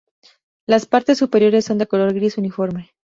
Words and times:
Las 0.65 0.87
partes 0.87 1.19
superiores 1.19 1.65
son 1.65 1.77
de 1.77 1.85
color 1.85 2.11
gris 2.15 2.39
uniforme. 2.39 2.89